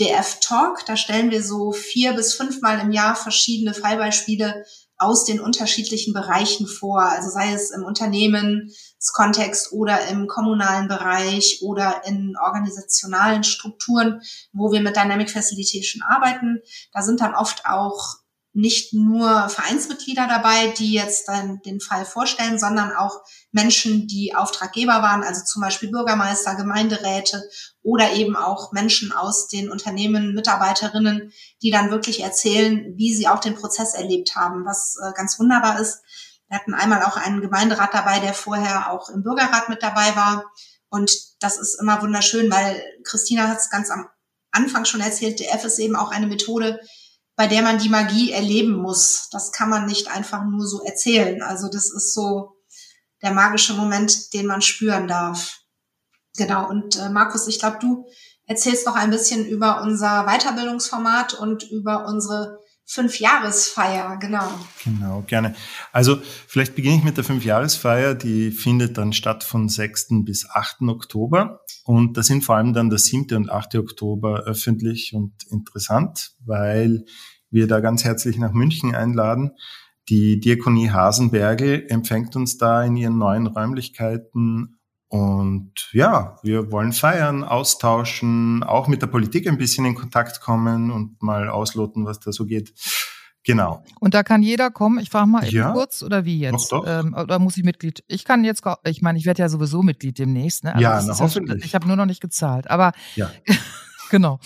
[0.00, 0.86] DF Talk.
[0.86, 4.64] Da stellen wir so vier bis fünfmal im Jahr verschiedene Fallbeispiele
[5.00, 12.02] aus den unterschiedlichen Bereichen vor, also sei es im Unternehmenskontext oder im kommunalen Bereich oder
[12.06, 14.20] in organisationalen Strukturen,
[14.52, 16.60] wo wir mit Dynamic Facilitation arbeiten.
[16.92, 18.19] Da sind dann oft auch
[18.52, 23.20] nicht nur Vereinsmitglieder dabei, die jetzt dann den Fall vorstellen, sondern auch
[23.52, 27.48] Menschen, die Auftraggeber waren, also zum Beispiel Bürgermeister, Gemeinderäte
[27.82, 31.32] oder eben auch Menschen aus den Unternehmen, Mitarbeiterinnen,
[31.62, 35.78] die dann wirklich erzählen, wie sie auch den Prozess erlebt haben, was äh, ganz wunderbar
[35.78, 36.00] ist.
[36.48, 40.44] Wir hatten einmal auch einen Gemeinderat dabei, der vorher auch im Bürgerrat mit dabei war.
[40.88, 44.08] Und das ist immer wunderschön, weil Christina hat es ganz am
[44.50, 46.80] Anfang schon erzählt, DF ist eben auch eine Methode,
[47.40, 49.30] bei der man die Magie erleben muss.
[49.32, 51.40] Das kann man nicht einfach nur so erzählen.
[51.40, 52.58] Also das ist so
[53.22, 55.60] der magische Moment, den man spüren darf.
[56.36, 56.68] Genau.
[56.68, 58.04] Und äh, Markus, ich glaube, du
[58.44, 64.50] erzählst noch ein bisschen über unser Weiterbildungsformat und über unsere Fünfjahresfeier, genau.
[64.84, 65.54] Genau, gerne.
[65.92, 70.24] Also vielleicht beginne ich mit der Fünfjahresfeier, die findet dann statt von 6.
[70.24, 70.82] bis 8.
[70.88, 71.60] Oktober.
[71.84, 73.36] Und da sind vor allem dann der 7.
[73.36, 73.76] und 8.
[73.76, 77.04] Oktober öffentlich und interessant, weil
[77.50, 79.52] wir da ganz herzlich nach München einladen.
[80.08, 87.42] Die Diakonie Hasenbergel empfängt uns da in ihren neuen Räumlichkeiten und ja, wir wollen feiern,
[87.42, 92.30] austauschen, auch mit der Politik ein bisschen in Kontakt kommen und mal ausloten, was da
[92.30, 92.72] so geht.
[93.42, 93.82] Genau.
[93.98, 95.00] Und da kann jeder kommen.
[95.00, 96.70] Ich frage mal ja, kurz oder wie jetzt?
[96.70, 97.04] Doch, doch.
[97.04, 98.04] Ähm, oder muss ich Mitglied?
[98.06, 100.62] Ich kann jetzt, ich meine, ich werde ja sowieso Mitglied demnächst.
[100.62, 100.74] Ne?
[100.76, 101.58] Also ja, na, hoffentlich.
[101.60, 102.70] Ja, ich habe nur noch nicht gezahlt.
[102.70, 103.30] Aber ja.
[104.10, 104.38] genau.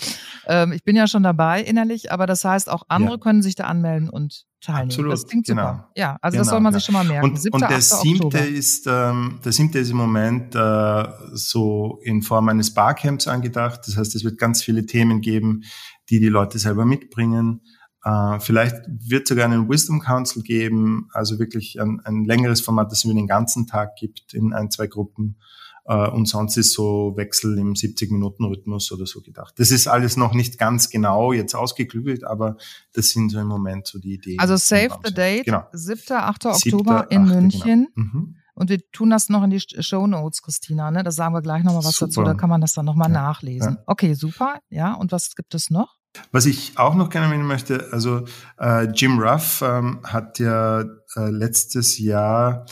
[0.47, 3.17] Ähm, ich bin ja schon dabei innerlich, aber das heißt, auch andere ja.
[3.17, 4.91] können sich da anmelden und teilnehmen.
[4.91, 5.13] Absolut.
[5.13, 5.61] Das klingt genau.
[5.61, 5.91] super.
[5.95, 6.79] Ja, also genau, das soll man ja.
[6.79, 7.29] sich schon mal merken.
[7.29, 7.53] Und, 7.
[7.53, 12.73] und der siebte ist, ähm, der siebte ist im Moment äh, so in Form eines
[12.73, 13.81] Barcamps angedacht.
[13.85, 15.63] Das heißt, es wird ganz viele Themen geben,
[16.09, 17.61] die die Leute selber mitbringen.
[18.03, 22.99] Äh, vielleicht wird sogar einen Wisdom Council geben, also wirklich ein, ein längeres Format, das
[22.99, 25.37] es über den ganzen Tag gibt in ein, zwei Gruppen.
[25.85, 29.53] Äh, und sonst ist so Wechsel im 70-Minuten-Rhythmus oder so gedacht.
[29.57, 32.57] Das ist alles noch nicht ganz genau jetzt ausgeklügelt, aber
[32.93, 34.39] das sind so im Moment so die Ideen.
[34.39, 35.65] Also Save the Date, genau.
[35.71, 36.17] 7.
[36.17, 36.45] 8.
[36.47, 37.11] Oktober 7.
[37.11, 37.27] in 8.
[37.29, 37.41] Genau.
[37.41, 37.87] München.
[37.95, 38.07] Genau.
[38.07, 38.35] Mhm.
[38.55, 40.89] Und wir tun das noch in die Show Notes, Christina.
[40.89, 41.03] Ne?
[41.03, 42.07] Da sagen wir gleich nochmal was super.
[42.07, 42.23] dazu.
[42.23, 43.21] Da kann man das dann nochmal ja.
[43.21, 43.73] nachlesen.
[43.75, 43.83] Ja.
[43.85, 44.59] Okay, super.
[44.69, 45.97] Ja, und was gibt es noch?
[46.31, 48.23] Was ich auch noch gerne erwähnen möchte, also
[48.57, 50.81] äh, Jim Ruff ähm, hat ja
[51.15, 52.65] äh, letztes Jahr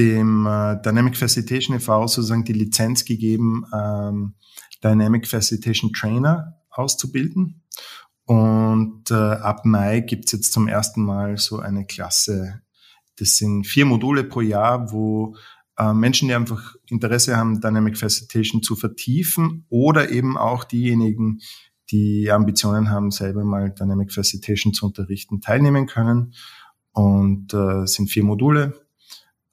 [0.00, 2.06] dem äh, Dynamic Facilitation e.V.
[2.06, 4.34] sozusagen die Lizenz gegeben, ähm,
[4.82, 7.62] Dynamic Facilitation Trainer auszubilden.
[8.24, 12.62] Und äh, ab Mai gibt's jetzt zum ersten Mal so eine Klasse.
[13.16, 15.36] Das sind vier Module pro Jahr, wo
[15.76, 21.40] äh, Menschen, die einfach Interesse haben, Dynamic Facilitation zu vertiefen oder eben auch diejenigen,
[21.90, 26.32] die Ambitionen haben, selber mal Dynamic Facilitation zu unterrichten, teilnehmen können.
[26.92, 28.89] Und äh, sind vier Module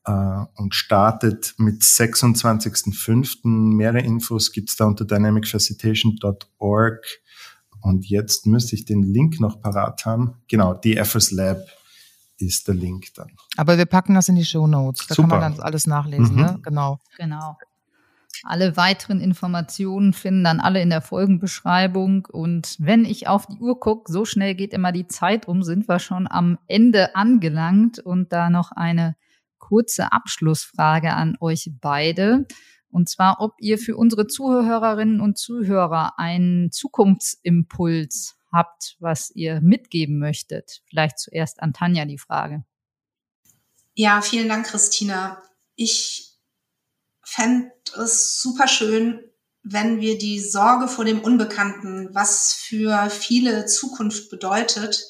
[0.08, 3.40] und startet mit 26.05.
[3.44, 7.06] Mehrere Infos gibt's da unter dynamicfacilitation.org.
[7.82, 10.36] Und jetzt müsste ich den Link noch parat haben.
[10.48, 11.60] Genau, die FS Lab
[12.38, 13.32] ist der Link dann.
[13.56, 15.08] Aber wir packen das in die Show Notes.
[15.08, 15.30] Da Super.
[15.30, 16.42] kann man dann alles nachlesen, mhm.
[16.42, 16.60] ne?
[16.64, 17.00] Genau.
[17.18, 17.58] Genau.
[18.44, 22.28] Alle weiteren Informationen finden dann alle in der Folgenbeschreibung.
[22.32, 25.90] Und wenn ich auf die Uhr gucke, so schnell geht immer die Zeit um, sind
[25.90, 29.16] wir schon am Ende angelangt und da noch eine
[29.68, 32.48] kurze Abschlussfrage an euch beide.
[32.90, 40.20] Und zwar, ob ihr für unsere Zuhörerinnen und Zuhörer einen Zukunftsimpuls habt, was ihr mitgeben
[40.20, 40.82] möchtet.
[40.90, 42.64] Vielleicht zuerst an Tanja die Frage.
[43.94, 45.42] Ja, vielen Dank, Christina.
[45.76, 46.38] Ich
[47.24, 49.20] fände es super schön,
[49.64, 55.04] wenn wir die Sorge vor dem Unbekannten, was für viele Zukunft bedeutet,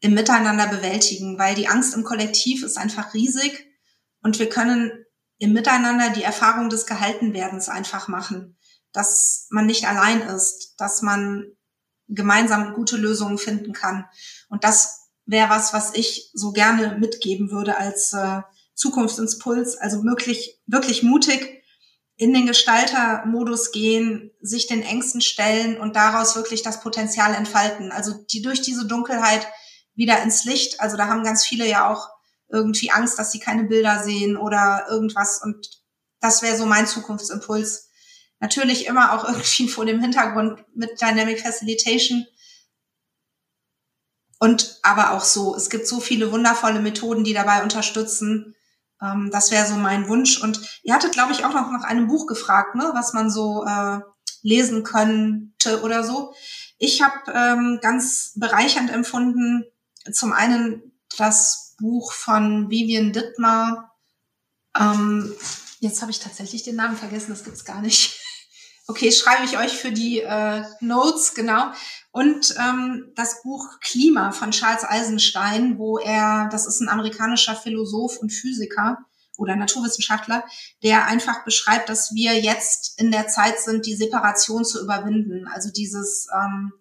[0.00, 3.66] im Miteinander bewältigen, weil die Angst im Kollektiv ist einfach riesig
[4.26, 4.90] und wir können
[5.38, 8.58] im Miteinander die Erfahrung des Gehaltenwerdens einfach machen,
[8.90, 11.52] dass man nicht allein ist, dass man
[12.08, 14.04] gemeinsam gute Lösungen finden kann.
[14.48, 18.40] Und das wäre was, was ich so gerne mitgeben würde als äh,
[18.74, 19.76] Zukunftsimpuls.
[19.76, 21.62] Also wirklich, wirklich mutig
[22.16, 27.92] in den Gestaltermodus gehen, sich den Ängsten stellen und daraus wirklich das Potenzial entfalten.
[27.92, 29.46] Also die durch diese Dunkelheit
[29.94, 30.80] wieder ins Licht.
[30.80, 32.15] Also da haben ganz viele ja auch
[32.48, 35.42] irgendwie Angst, dass sie keine Bilder sehen oder irgendwas.
[35.42, 35.68] Und
[36.20, 37.90] das wäre so mein Zukunftsimpuls.
[38.40, 42.26] Natürlich immer auch irgendwie vor dem Hintergrund mit Dynamic Facilitation.
[44.38, 48.54] Und aber auch so, es gibt so viele wundervolle Methoden, die dabei unterstützen.
[49.00, 50.42] Ähm, das wäre so mein Wunsch.
[50.42, 53.64] Und ihr hattet, glaube ich, auch noch nach einem Buch gefragt, ne, was man so
[53.64, 54.00] äh,
[54.42, 56.34] lesen könnte oder so.
[56.78, 59.64] Ich habe ähm, ganz bereichernd empfunden,
[60.12, 63.96] zum einen das Buch von Vivian Dittmar.
[64.78, 65.32] Ähm,
[65.80, 68.20] jetzt habe ich tatsächlich den Namen vergessen, das gibt's gar nicht.
[68.88, 71.72] Okay, schreibe ich euch für die äh, Notes, genau.
[72.12, 78.18] Und ähm, das Buch Klima von Charles Eisenstein, wo er, das ist ein amerikanischer Philosoph
[78.18, 78.98] und Physiker
[79.38, 80.44] oder Naturwissenschaftler,
[80.84, 85.48] der einfach beschreibt, dass wir jetzt in der Zeit sind, die Separation zu überwinden.
[85.48, 86.72] Also dieses ähm,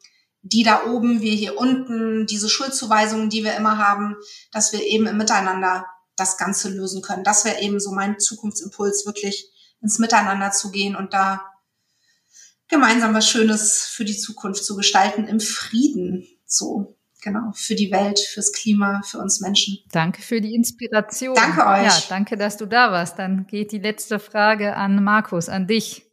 [0.47, 4.15] die da oben, wir hier unten, diese Schuldzuweisungen, die wir immer haben,
[4.51, 7.23] dass wir eben im Miteinander das Ganze lösen können.
[7.23, 9.49] Das wäre eben so mein Zukunftsimpuls, wirklich
[9.81, 11.43] ins Miteinander zu gehen und da
[12.67, 16.27] gemeinsam was Schönes für die Zukunft zu gestalten im Frieden.
[16.45, 19.79] So, genau, für die Welt, fürs Klima, für uns Menschen.
[19.91, 21.35] Danke für die Inspiration.
[21.35, 21.85] Danke euch.
[21.85, 23.17] Ja, danke, dass du da warst.
[23.17, 26.05] Dann geht die letzte Frage an Markus, an dich.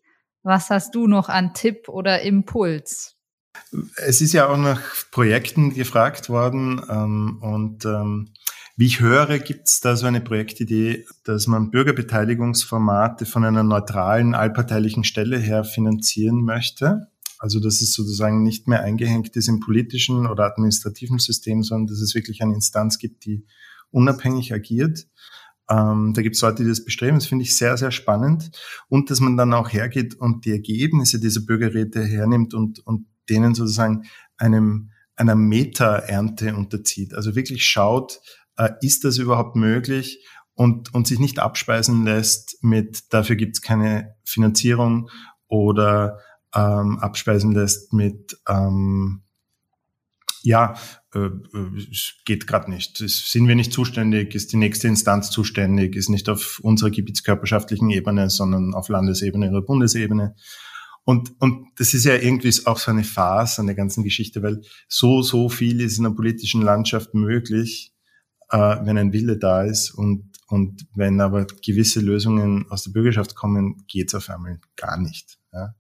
[0.43, 3.17] Was hast du noch an Tipp oder Impuls?
[3.97, 8.33] Es ist ja auch nach Projekten gefragt worden ähm, und ähm,
[8.77, 14.35] wie ich höre, gibt es da so eine Projektidee, dass man Bürgerbeteiligungsformate von einer neutralen,
[14.35, 17.09] allparteilichen Stelle her finanzieren möchte.
[17.39, 22.01] Also dass es sozusagen nicht mehr eingehängt ist im politischen oder administrativen System, sondern dass
[22.01, 23.45] es wirklich eine Instanz gibt, die
[23.91, 25.07] unabhängig agiert.
[25.69, 27.19] Ähm, da gibt es Leute, die das bestreben.
[27.19, 28.51] Das finde ich sehr, sehr spannend.
[28.89, 33.55] Und dass man dann auch hergeht und die Ergebnisse dieser Bürgerräte hernimmt und, und denen
[33.55, 34.05] sozusagen
[34.37, 37.15] einem, einer Meta-Ernte unterzieht.
[37.15, 38.21] Also wirklich schaut,
[38.57, 40.25] äh, ist das überhaupt möglich?
[40.55, 45.09] Und, und sich nicht abspeisen lässt mit, dafür gibt es keine Finanzierung
[45.49, 46.19] oder
[46.55, 49.23] ähm, abspeisen lässt mit, ähm,
[50.43, 50.75] ja,
[51.15, 51.87] äh, äh
[52.27, 52.99] geht gerade nicht.
[52.99, 58.29] Sind wir nicht zuständig, ist die nächste Instanz zuständig, ist nicht auf unserer gebietskörperschaftlichen Ebene,
[58.29, 60.35] sondern auf Landesebene oder Bundesebene.
[61.05, 64.63] Und, und das ist ja irgendwie auch so eine Phase an der ganzen Geschichte, weil
[64.89, 67.93] so, so viel ist in der politischen Landschaft möglich,
[68.51, 73.35] äh, wenn ein Wille da ist und, und wenn aber gewisse Lösungen aus der Bürgerschaft
[73.35, 75.39] kommen, geht's auf einmal gar nicht.
[75.53, 75.75] Ja.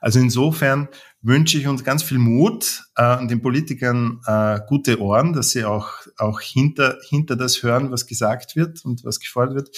[0.00, 0.88] Also insofern
[1.20, 5.64] wünsche ich uns ganz viel Mut äh, und den Politikern äh, gute Ohren, dass sie
[5.64, 9.76] auch, auch hinter, hinter das hören, was gesagt wird und was gefordert wird.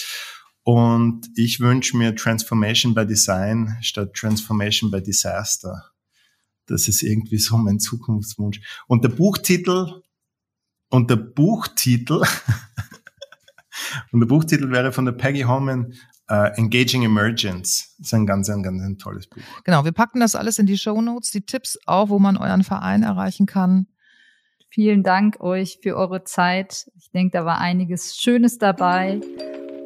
[0.70, 5.90] Und ich wünsche mir Transformation by Design statt Transformation by Disaster.
[6.66, 8.60] Das ist irgendwie so mein Zukunftswunsch.
[8.86, 10.04] Und der Buchtitel,
[10.88, 12.22] und der Buchtitel,
[14.12, 15.92] und der Buchtitel wäre von der Peggy Holman
[16.32, 19.42] Uh, Engaging Emergence ist ein ganz, ein ganz ein tolles Buch.
[19.64, 22.62] Genau, wir packen das alles in die Show Notes, die Tipps auch, wo man euren
[22.62, 23.88] Verein erreichen kann.
[24.68, 26.88] Vielen Dank euch für eure Zeit.
[26.96, 29.20] Ich denke, da war einiges Schönes dabei.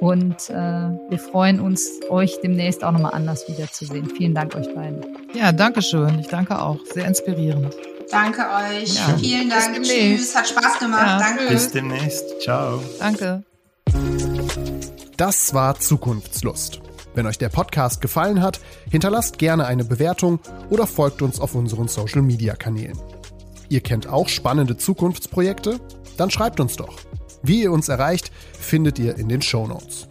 [0.01, 4.11] Und äh, wir freuen uns, euch demnächst auch nochmal anders wiederzusehen.
[4.17, 5.05] Vielen Dank euch beiden.
[5.35, 6.19] Ja, danke schön.
[6.19, 6.79] Ich danke auch.
[6.93, 7.75] Sehr inspirierend.
[8.11, 8.95] Danke euch.
[8.95, 9.17] Ja.
[9.19, 9.83] Vielen Dank.
[9.83, 10.35] Tschüss.
[10.37, 11.07] Hat Spaß gemacht.
[11.07, 11.53] Ja, danke.
[11.53, 12.43] Bis demnächst.
[12.43, 12.81] Ciao.
[12.99, 13.43] Danke.
[15.17, 16.81] Das war Zukunftslust.
[17.15, 21.87] Wenn euch der Podcast gefallen hat, hinterlasst gerne eine Bewertung oder folgt uns auf unseren
[21.87, 22.99] Social-Media-Kanälen.
[23.69, 25.79] Ihr kennt auch spannende Zukunftsprojekte?
[26.17, 26.97] Dann schreibt uns doch.
[27.45, 30.09] Wie ihr uns erreicht, findet ihr in den Show Notes.